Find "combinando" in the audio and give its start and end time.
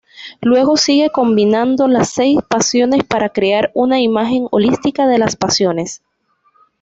1.11-1.87